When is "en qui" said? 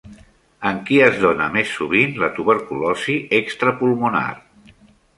0.69-0.97